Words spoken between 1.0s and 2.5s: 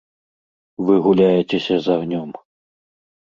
гуляецеся з агнём.